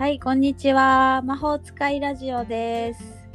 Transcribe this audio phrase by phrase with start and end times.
[0.00, 1.20] はい、こんにちは。
[1.26, 3.28] 魔法使いラジオです。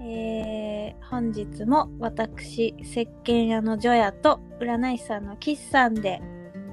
[0.00, 6.22] えー、本日も私、石鹸屋のジョヤと占い師さんのキスさんで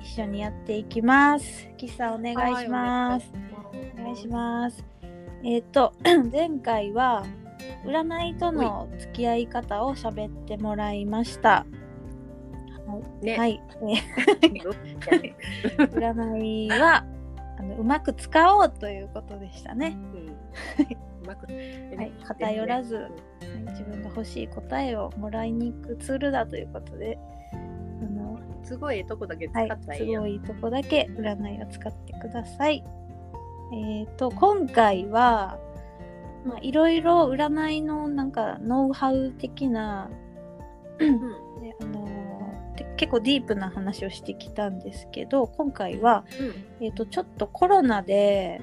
[0.02, 1.68] 一緒にやっていきます。
[1.76, 3.30] キスさんお願いします。
[4.00, 4.86] お願いします。
[5.44, 5.92] えっ、と、
[6.32, 7.26] 前回は
[7.86, 11.66] 占いとの付き合い方を喋ってもらいました。
[13.22, 13.62] ね、はい。
[13.84, 15.36] えー
[15.92, 17.06] 占いは
[17.58, 19.96] あのうまく使おうということでしたね。
[20.14, 20.28] うん。
[20.28, 21.46] うまく。
[21.96, 23.12] はい、偏らず、はい
[23.68, 27.18] 自分が欲しい答えをもらいに行くツールだということで、
[27.54, 27.56] あ
[28.06, 30.12] のすごいええとこだけ使はいった、らいすい。
[30.12, 32.84] やんごいとこだけ占いを使ってください。
[33.74, 35.58] えっ、と今回は
[36.46, 40.10] まあいろいろ占いのなんかノウハウ的な、
[42.98, 46.26] 結構ディープな話をしてきたんですけど今回は
[46.82, 48.62] えー、とちょっとコロナで、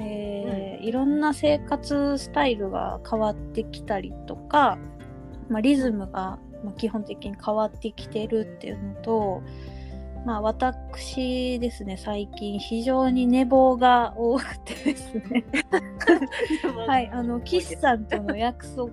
[0.00, 4.78] えーいろんな生活スタイルが変わってきたりとか、
[5.48, 9.42] まあ、リズムが、まあ、基本的に変わってきてるっていうのと、
[10.26, 15.44] まあ、私ですね最近非常に寝坊が多くてですね。
[16.86, 18.86] はいあの岸さんとの約束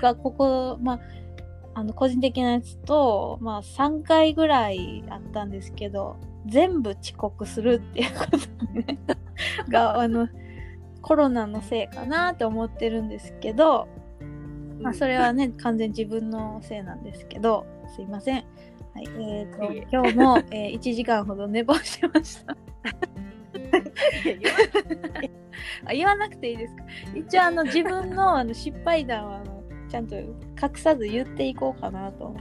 [0.00, 1.00] がここ、まあ、
[1.74, 8.98] あの個人的なやつと、まあ、3回ぐらいあったんですけど全部遅刻するっていうことね
[9.68, 10.28] があの
[11.02, 13.88] コロナのせいかなって思ってるんですけど、
[14.80, 18.44] まあ、それはね完全に自分のせいなんですけどすいません。
[18.94, 22.56] はいえー、と今日も、えー1時間ほど寝坊しました。
[25.86, 26.84] あ言わなくていいですか？
[27.14, 29.63] 一応あの自分のあの失敗談はあの
[29.94, 30.34] ちゃんと隠
[30.74, 32.34] さず言っていこうかなと。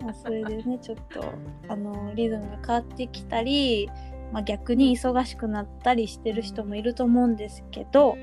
[0.00, 1.24] まあそれでねちょっと
[1.68, 3.90] あのリズムが変わってきたり、
[4.32, 8.16] まあ、逆に忙しくなったりしてる人もいると思うんですけど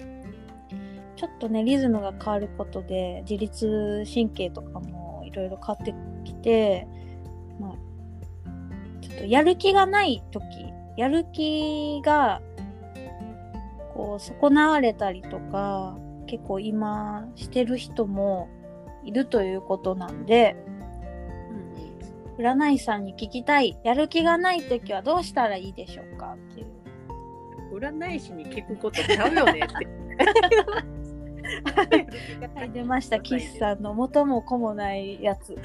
[1.17, 5.93] ちょっとねリズムが変わることで自律神経とかもいろいろ変わって
[6.23, 6.87] きて、
[7.59, 7.71] まあ、
[9.01, 10.45] ちょっとやる気がない時
[10.97, 12.41] やる気が
[13.93, 15.95] こう損なわれたりとか
[16.29, 18.49] 結構今してる人も
[19.03, 20.55] いるということなんで
[22.37, 26.67] 占い師さんに聞きたいやる気がない時はどうしたらいいでしょうかっていう。
[27.73, 29.87] 占い師に聞くことちゃうよねって。
[31.75, 31.83] は
[32.65, 33.19] い出ました。
[33.19, 35.55] 岸さんの元も子もないやつ。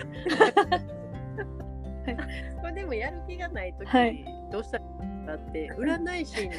[2.61, 4.25] これでもやる気がないとき、はい。
[4.51, 6.51] どうしたらいいかなって占い師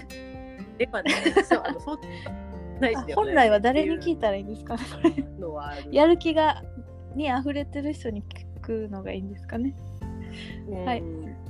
[0.78, 1.14] ではない。
[1.44, 2.00] そうあのそう
[2.80, 4.84] 占い師ではないあ本来は誰に聞いたらいいんですかね
[5.92, 6.64] やる気が
[7.16, 9.76] に溢れてる人に聞くのがいいんですかね。
[10.70, 10.86] うん。
[10.86, 11.04] はい。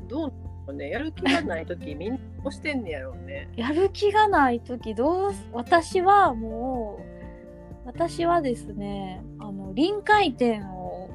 [0.07, 0.31] ど
[0.67, 0.89] うね。
[0.89, 3.49] やる気がないときみんなどうしてんねやろうね。
[3.55, 11.09] やる気がない時どうす私はもう私はですねあの臨界点を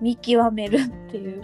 [0.00, 1.42] 見極めるっていう。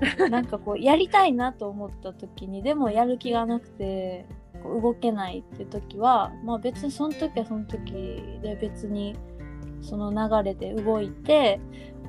[0.30, 4.24] なんかこうやりたいなと思った時にでもやる気がなくて
[4.62, 7.92] こう動けないって時はまあ別にその時はその時
[8.42, 9.16] で別に
[9.82, 11.60] その流れで動いて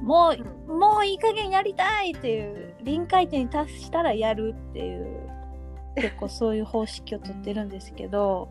[0.01, 0.33] も
[0.67, 5.29] うもういい加減やりたいっていう臨界点に達したらやるっていう
[5.95, 8.49] 結構そういう方式をとってるんですけど。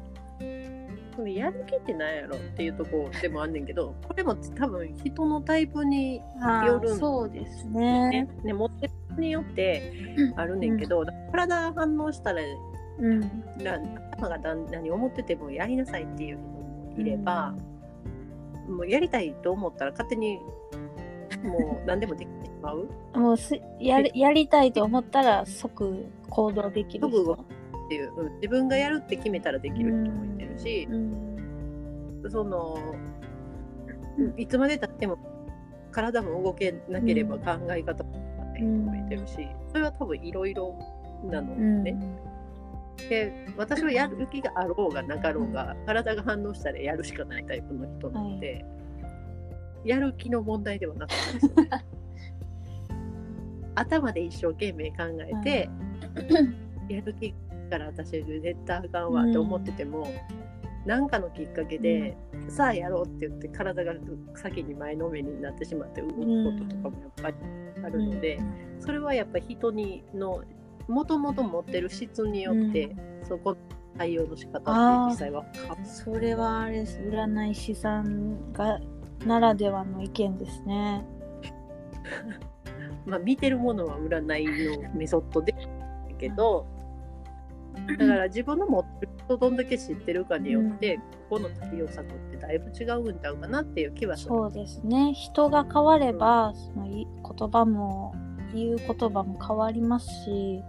[1.21, 8.09] そのやる気ってなんやろっていうとこでもあんねんけどこれも多分人のタイプにあよるんそうですね。
[8.09, 8.29] ね。
[8.43, 9.93] ね持ってる人によって
[10.37, 12.41] あるねんけど、体が反応したら
[13.01, 13.21] うん、
[13.63, 13.79] な
[14.13, 17.55] 頭がだん何思っててもやりなさいっていう人もいれば、
[18.69, 20.39] もうやりたいと思ったら勝手に
[21.43, 22.89] もう何でもできてしまう。
[23.15, 27.33] もうすやるやりたいと思ったら即行動できる人。
[27.33, 28.35] っていう、うん。
[28.37, 32.31] 自分がやるって決めたらできる人もいてるし、うん。
[32.31, 32.79] その
[34.37, 35.19] いつまでたっても
[35.91, 40.77] 体も動けなければ考え方もできない人もいてるし、それは多分いろいろ
[41.25, 41.83] なのうん。
[41.83, 41.97] ね。
[43.09, 48.65] で私はやる気があろうがなかろうが体が反応したらやるしかないタイプの人なので、
[49.85, 51.71] やる気の問題ではなかったですよね。
[53.75, 55.71] 頭で一生懸命考えて、
[56.89, 57.35] やる気
[57.71, 60.07] から私絶対あかんわって思ってても、
[60.85, 62.17] 何かのきっかけで、
[62.49, 63.95] さあやろうって言って体が
[64.35, 66.21] 先に前のめりになってしまって動くこ
[66.59, 67.37] ととかもやっぱり
[67.85, 68.39] あるので、
[68.81, 70.43] それはやっぱり人にの
[70.91, 72.95] もともと持ってる質によって、
[73.29, 73.57] そこの
[73.97, 74.63] 対応の仕方っ
[75.09, 75.87] て実際は変わる。
[75.87, 76.99] それはあれです。
[77.01, 78.79] 占い師さんが
[79.27, 81.05] ならではの意見ですね。
[83.07, 85.55] まあ見てるものは占いのメソッドで
[86.21, 86.67] けど、
[87.87, 94.29] だから自分の持ってることどんだけ知ってるかによって、うん、ここの対応策ってだいぶ違うんちゃうかなっていう気はする。
[94.29, 95.15] そうですね。
[95.15, 98.15] 人が変われば、その言葉も
[98.55, 100.63] 言う言葉も変わりますし、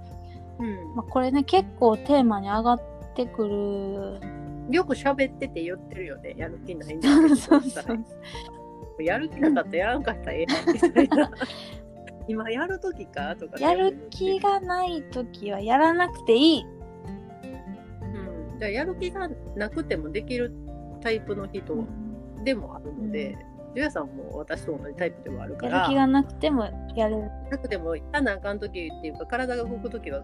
[0.62, 0.96] うん。
[0.96, 2.82] まあ、これね結構テーマに上がっ
[3.16, 4.42] てくる。
[4.70, 7.36] よく喋ってて言ってるよねやる気ないんだけど。
[7.36, 7.82] そうそ
[9.00, 11.32] う やる気なかったらやらんかったらええみたいな
[12.28, 16.66] 今やる時かとかやる気がない時はやらなくていい。
[18.04, 18.60] うん。
[18.60, 20.54] じゃやる気がなくてもできる
[21.02, 21.86] タイプの人
[22.44, 23.74] でもあるので、うん。
[23.76, 25.78] ジュヤさんも私と同じタイプでもあるから。
[25.78, 27.30] やる気がなくてもやる。
[27.50, 30.24] なくてもやらなあかん時っていうか体が動く時は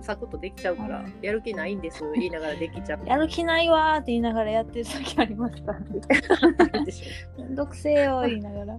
[0.00, 3.06] サクッとできちゃうから、やる気ないんです 言いながらできちゃう。
[3.06, 5.74] やる気ないわって言いながらやってる時ありました
[7.38, 8.78] めんどくせえよ言いながら。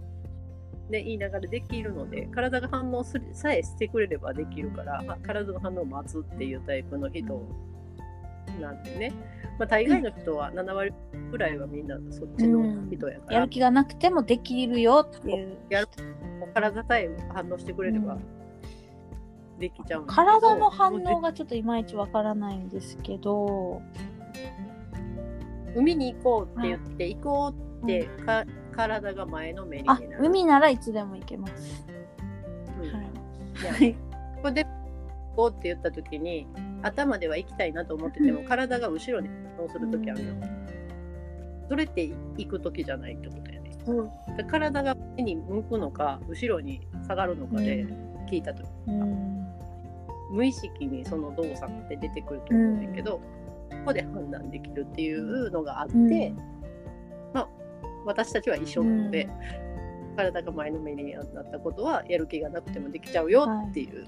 [0.89, 7.45] で言いながらできるので体が反応するさえしてくれればできるから、まあ、体の反応を待つっていうタイプの人
[8.61, 9.13] なんでね、
[9.59, 10.93] まあ、大概の人は7割
[11.29, 15.87] ぐらいはみんなそっちの人やから、うん、やる気がなくてもできるよっていうやる
[16.53, 18.17] 体さえ反応してくれれば
[19.59, 23.81] できちゃう体の反応がちょっといまいちわからないんですけど。
[25.75, 30.17] 海に行こうって言って、行こうってか、体が前のめりになる。
[30.19, 31.85] 海ならいつでも行けます、
[32.81, 33.99] うん、はい、こ
[34.43, 34.69] こで行
[35.35, 36.47] こうって言った時に
[36.81, 40.33] 頭では行きたいなと思ってても、体が後ろに反応する時あるよ、
[41.69, 42.03] それって
[42.37, 47.85] 行く時じゃないってことやね、うん、体が目に向くのか後ろに下がるのかで
[48.31, 49.36] 聞いた時、うん、
[50.29, 53.21] 無意識にその動作って出てくると思うんだけど、
[53.71, 56.37] うん、ここで判断できるっていうのがあって、うん、
[57.33, 57.49] まあ
[58.05, 59.29] 私たちは一緒なので、
[60.09, 64.07] うん、体が前のめりになったことはやる気がなくてもできちゃうよっていう、はい、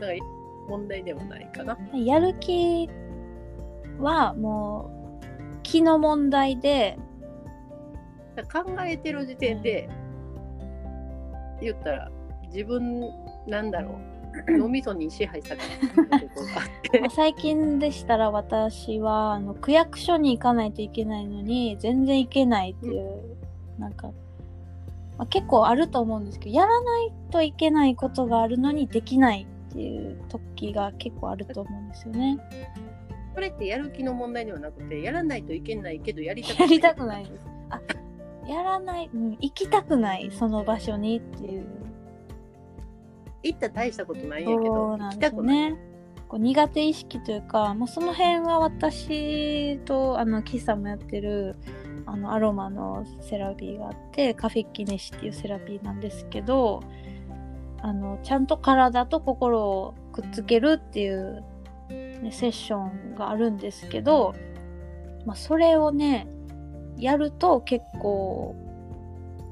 [0.00, 0.18] だから
[0.68, 1.78] 問題ではないかな。
[1.94, 2.88] やる気
[3.98, 6.98] はもう気の問題で
[8.52, 9.88] 考えてる時点で
[11.60, 12.10] 言ったら
[12.52, 13.00] 自分
[13.46, 14.09] なんだろう
[14.48, 16.22] 脳みそに支配されてころがあっ
[16.82, 23.02] て 最近でしたら私はあの区役所に行かないといけないのに全然行けないっていう、
[23.76, 24.08] うん、なんか、
[25.18, 32.38] まあ、結構あると思うんですけどやらないといけないことがあるのにできないっていう時が結構あると思うんですよね。
[33.34, 36.68] これってやる気の問題ではなくてやらないといけないけどやりたくない。
[36.68, 37.46] やりたくないです。
[37.70, 37.80] あ
[38.48, 41.66] やらない、うん、行きたくないその場所にっていう
[43.42, 45.76] 行った大したことないんやけど、行きたくない。
[46.28, 51.56] こう苦手意識というか、もうその辺は私とあの喫茶もやってる
[52.06, 56.80] あのアロマのセラピーがあってカフェキネシっていうセラピーなんですけど
[57.82, 61.44] あのちゃんと体と心をくっつけるっていう、
[61.88, 64.34] ね、セッションがあるんですけど、
[65.24, 66.28] まあ、それをね
[66.96, 68.56] やると結構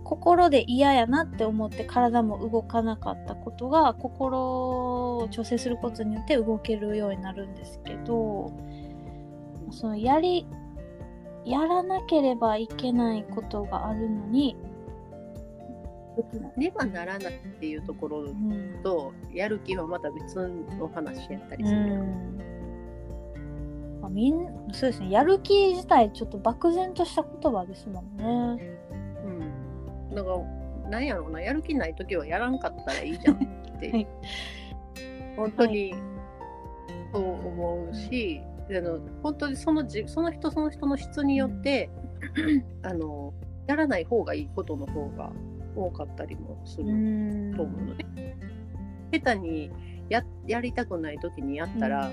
[0.08, 8.50] 心で嫌やなって思って体も動かなかったことが心を調整することによって動けるようになるんですけど
[9.70, 10.46] そのやり
[11.44, 14.56] やらなければいけないことがあるのに
[16.56, 18.25] ねばならないっていうところ
[18.82, 22.38] と、うん、やる気はまた別の話やったりする、うん。
[24.00, 25.10] まあ、みんそうですね。
[25.10, 28.78] やる気自体ちょっと漠然とした言葉ですもんね。
[30.19, 34.06] だからなんやろうなやる気ない時はやらんかったらいいじゃん って、はい、
[35.37, 35.94] 本当に
[37.13, 41.91] そう思うし、はい、あの本当にそのじその人その人の質によって、
[42.37, 43.32] うん、あの
[43.67, 45.32] やらない方がいいことの方が
[45.77, 46.87] 多かったりもする
[47.56, 48.05] と思うので、
[49.13, 49.70] 下手に
[50.08, 52.10] ややりたくない時にやったら、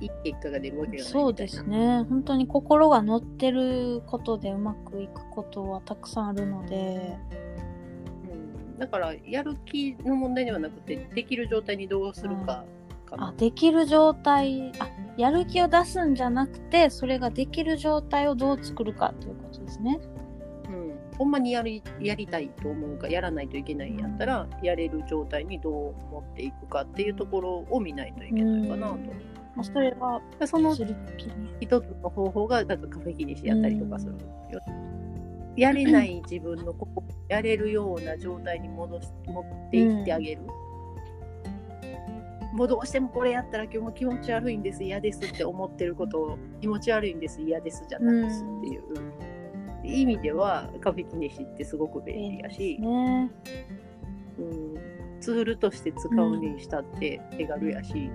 [0.00, 2.04] いい結果が出るわけがないそうですね。
[2.08, 7.16] 本当に心が乗ってることでうまくいくことはたくさんあるので、
[8.32, 12.64] うん、だからやる気の問題ではなくてできる状態にどうするか
[13.10, 14.88] かな、あできる状態あ
[15.18, 20.00] やる気を出すんじゃなくてそれができる状態をどう作るかということですね。
[20.68, 25.72] うん、ほんまにやりやりたいと思うかやらないといけないんやったら、やれる状態にどう
[26.10, 28.94] 持っていくかっていうところを見ないといけないかなと。
[28.94, 34.60] うんまあ、それはその一つの方法がなんかカフェキニシやったりとかするよ。
[35.56, 40.42] やれない自分のここやれるような状態に戻し持っていってあげる。
[42.52, 44.82] もうどうしてもこれやったら今日も気持ち悪いんです。
[44.82, 48.82] 嫌ですって思ってることを気持ち悪いんです嫌ですじゃないですっていう、
[49.84, 53.30] 意味ではカフェキネシってすごく便利やし、ね、
[54.38, 54.78] うん、
[55.20, 58.10] ツールとして使うにしたって手軽やし、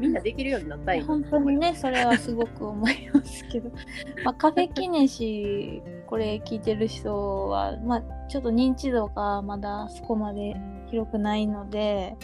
[0.00, 3.70] みんなできるようになったい本当にねそれはすごく思いますけど、
[4.24, 10.56] まあ、カフェキネシこれ聞いてる人は、まあ、ちょっと認知度がまだそこまで
[10.90, 12.16] 広くないので、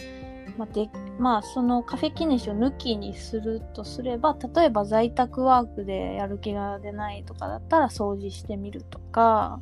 [0.57, 9.59] まあでまあ、そのカフェキネシを抜きにするとすれば例えば在宅ワークでやる気が出ないとかだったら掃除してみるとか、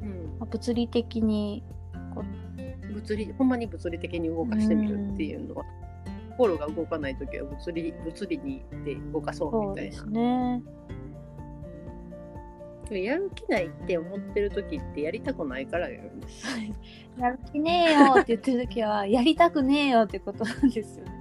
[0.00, 0.38] うん。
[0.38, 1.64] まあ、物理的に
[2.14, 2.22] こ
[2.92, 5.64] 物理ほんまに物理的に動かしてみるっていうのは、
[6.36, 9.96] 心が動かない時は物理物理にで動かそうみたいな。
[9.96, 10.62] すね。
[12.90, 16.46] やる気ないって思ってる時ってやりたくないからやるんです
[17.18, 21.16] やる気ねえよって言ってる時はやりたくねえよってことなんですよね。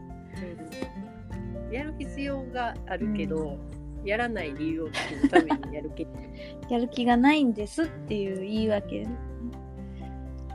[1.71, 3.57] やる必要があるけど、
[4.05, 6.07] やらない理由を作るためにやる気。
[6.69, 8.99] やる気がないんですっていう言い訳。
[9.01, 9.07] ね。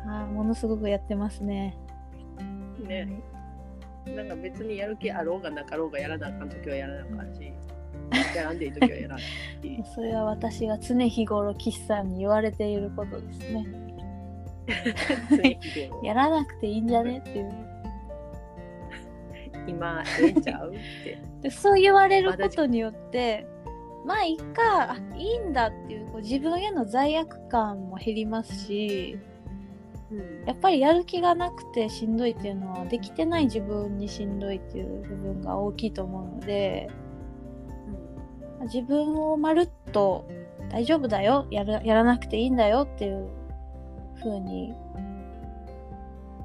[0.06, 1.76] ああものすごくやってますね。
[2.86, 3.22] ね
[4.07, 7.52] なんか別にやる気あろうがなかろうがやらなあかん時はやらなあかんし。
[8.35, 9.23] やらんでいい時はやらない。
[9.23, 13.66] しそれは私が常日頃岸さんに言われていることですね。
[16.02, 17.52] やらなくていいんじゃねっていう。
[19.66, 20.73] 今ええんちゃうっ
[21.04, 21.19] て。
[21.42, 23.47] でそう言われることによって
[24.04, 29.29] まあいいかあいいんだっていうこう自分への罪悪感も減りますしうん
[30.46, 36.88] やっぱりやる気がなくてしんどいっていうのはできてない自分にしんどいっていう部分が大きいと思うので
[38.62, 40.28] 自分をまるっと
[40.70, 43.28] 大丈夫だよやるやらなくていいんだよっていう
[44.18, 44.74] 風に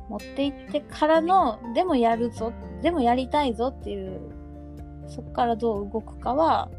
[0.09, 2.53] 持っていってからのでもやるぞ
[2.83, 4.21] でもやりたいぞっていう
[5.07, 6.69] そこからどう動くかは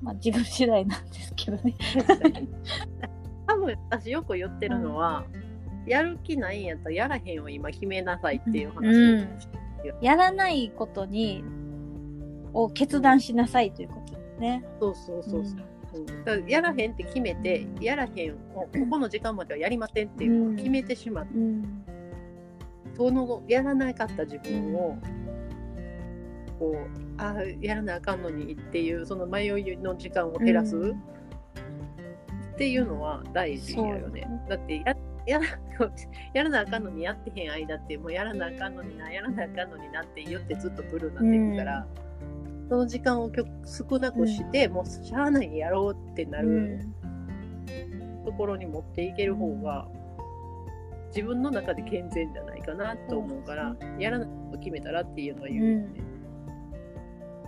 [0.00, 1.74] まあ自分次第なんですけどね。
[3.46, 5.24] 多分私よく言ってるのは、
[5.86, 9.58] やる気ないんやったらやらへんを今決めなさいっていう話をして
[9.88, 11.44] るやらないことに
[12.54, 14.64] を決断しなさいということですね。
[14.80, 15.56] そうそうそうそ
[16.00, 21.84] う、らやらへんって決めてやらへんをここの時間まではやりませんっていうのを決めてしまって、うん。
[22.96, 24.96] そのやらなかった自分を
[26.58, 31.02] こうあやらなあかんのにっていうその迷いの時間を減らす、うん
[32.54, 34.26] っていうのは大事やよね。
[34.48, 34.96] だってや
[35.26, 35.46] やら
[36.34, 41.86] やらなあかんのにやってへん間ってもうやらなあかんのになやらなあかんのになって言ってずっとブルーになっていくから、
[42.68, 43.30] その時間を
[43.64, 46.94] 少なくして、もうしゃあないにやろうってなうるん。
[48.24, 49.88] ところに持っていける方が、
[51.08, 55.88] 自分の中で健全じゃないかなと思うから、やらないと決めたらっていうのは言うよね。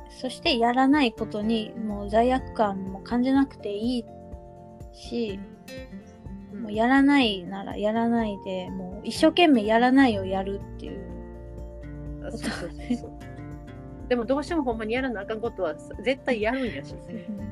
[0.08, 4.04] そしてやらないことにもう罪悪感も感じなくていい
[4.96, 5.38] し、
[6.52, 6.62] うん。
[6.62, 12.26] もうやらないならやらないでもう一生懸命やらないをやるっていう。
[12.26, 13.10] あそうそうそう
[14.08, 16.94] でもどうしてもほんまにやらなあかんことは絶対やるんやし、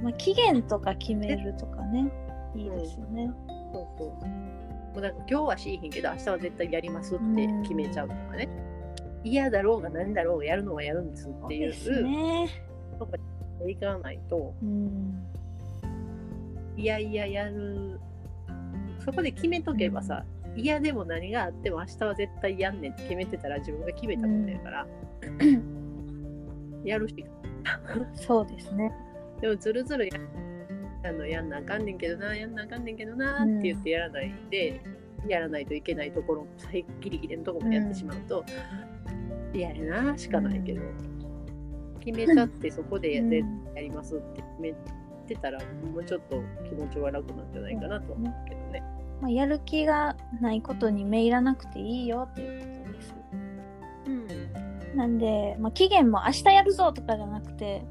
[0.02, 2.10] まあ、期限とか決めるとかね。
[2.54, 3.32] いいですよね。
[3.72, 4.08] そうそう。
[4.08, 8.48] もうなんか今日はしいひんけど明日は絶対やりますって決めちゃうとかね、
[9.24, 11.74] 嫌だろうが何だろうがやるのはやるんですっていう。
[11.74, 12.48] そうですね。
[13.00, 13.16] とか
[13.66, 14.54] いかないと。
[14.62, 15.26] うん
[16.76, 18.00] いやいややる。
[19.04, 20.24] そこで決めとけばさ
[20.56, 24.86] 嫌でも何があっても明日は絶対やんねんって決めてたら自分が決めたことやから、
[26.84, 27.30] やるしか。
[28.14, 28.92] そうですね。
[29.40, 30.12] でもずるずるや
[31.04, 34.80] あのやんなあかんねんけどなやんなあかんねんけどなって言ってやらないで、
[35.28, 38.44] やらないといけないところ最ギリギリのところまでやってしまうと、
[39.52, 40.80] 嫌やなしかないけど、
[42.00, 43.32] 決めちゃってそこでや,、うん
[43.74, 44.76] やりますって決めて
[45.36, 48.82] たらもうちょっと気持ちは楽なんじゃないかなと思うけどね。
[49.20, 53.14] まあ、やる気がないことにめいらなくていいよっていうことです。
[54.06, 57.82] うんなんで、まあ、期限も明日やるぞとかじゃなくて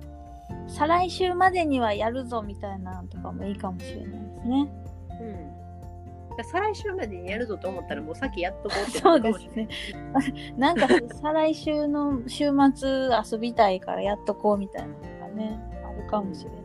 [0.68, 4.72] 再来週までにはやるぞみたいなのとかもいいかもしれないですね。
[5.22, 5.54] うん
[6.42, 9.68] 再来週までにやるぞと思ったらもう先やっとこうってそうですね。
[10.58, 10.88] なんか
[11.22, 16.63] 再来週の週末遊びたいからやっとこうみたいなのがねあるかもしれない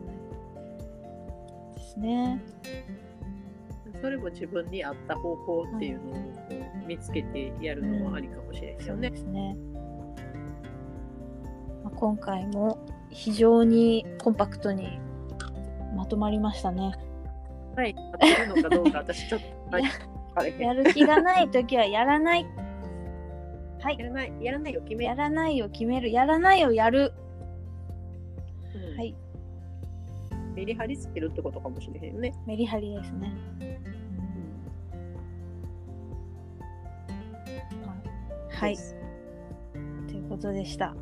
[2.01, 3.99] ですね。
[4.01, 6.15] それも自分に合った方法っていうのを
[6.87, 9.17] 見つけてやるのはありかもしれないよねそうで。
[9.17, 9.57] すね。
[11.83, 12.79] まあ、今回も
[13.09, 14.99] 非常にコンパクトに
[15.95, 16.93] まとまりましたね。
[17.75, 19.83] はい、合ってるのかどうか私ちょっとはい
[20.59, 22.45] やる気がないときはやらない。
[23.81, 24.05] はいや。
[24.05, 26.11] らないやらないよ決めやらないを決める。
[26.11, 27.13] やらないをやる。
[28.75, 29.15] うんはい。
[30.59, 32.33] メリハリつけるってことかもしれへんね。
[32.45, 33.33] メリハリですね。
[38.51, 38.75] はい。
[38.75, 40.87] というこことでした。
[40.87, 40.95] は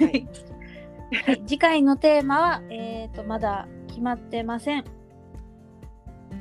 [0.00, 0.28] い、
[1.24, 4.84] はい、次回のテーマは、えっ、と、まだ決まってません。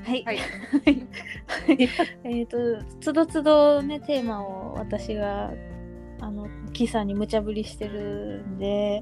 [0.04, 0.26] はい。
[0.26, 0.40] はい
[2.26, 2.58] えっと、
[3.00, 5.54] つどつどね、テーマを私が、
[6.20, 9.02] あの、キさんに無茶ぶりしてるんで、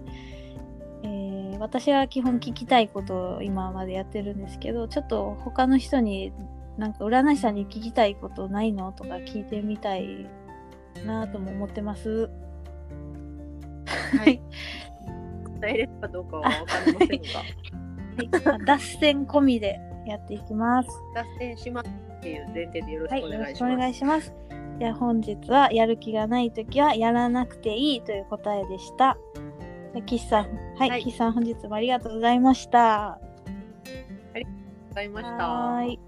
[1.02, 6.32] えー私は基本聞きたいことを今までやってるんですけど、ちょっと他の人に、
[6.78, 10.28] なんか占い師さんに聞きたいことないのとか聞いてみたい
[11.06, 12.30] なとも思ってます。
[14.18, 14.42] はい。
[15.60, 17.22] 答えれるかどうかは分かりません
[18.44, 20.90] が、はい、脱線込みでやっていきます。
[21.16, 23.56] 脱線しますっていう前提でよろはい、しくお願いします。
[23.56, 24.34] しくお願いします。
[24.80, 29.18] じゃあ本日はやる気がないときはやらなくていいという答えでした。
[29.96, 33.20] 岸さん、はい、はい岸さん本日もありがとうございました。
[34.90, 35.48] ございました。
[35.48, 36.07] は。